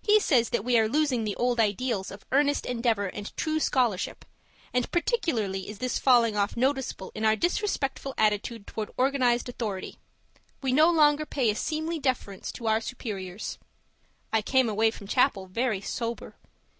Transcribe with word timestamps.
He 0.00 0.18
says 0.18 0.48
that 0.48 0.64
we 0.64 0.76
are 0.76 0.88
losing 0.88 1.22
the 1.22 1.36
old 1.36 1.60
ideals 1.60 2.10
of 2.10 2.24
earnest 2.32 2.66
endeavour 2.66 3.06
and 3.06 3.32
true 3.36 3.60
scholarship; 3.60 4.24
and 4.74 4.90
particularly 4.90 5.68
is 5.70 5.78
this 5.78 6.00
falling 6.00 6.36
off 6.36 6.56
noticeable 6.56 7.12
in 7.14 7.24
our 7.24 7.36
disrespectful 7.36 8.12
attitude 8.18 8.66
towards 8.66 8.90
organized 8.96 9.48
authority. 9.48 9.98
We 10.62 10.72
no 10.72 10.90
longer 10.90 11.24
pay 11.24 11.48
a 11.48 11.54
seemly 11.54 12.00
deference 12.00 12.50
to 12.54 12.66
our 12.66 12.80
superiors. 12.80 13.56
I 14.32 14.42
came 14.42 14.68
away 14.68 14.90
from 14.90 15.06
chapel 15.06 15.46
very 15.46 15.80
sober. 15.80 16.34